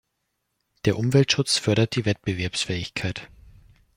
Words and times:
Der 0.85 0.97
Umweltschutz 0.97 1.59
fördert 1.59 1.95
die 1.95 2.05
Wettbewerbsfähigkeit. 2.05 3.29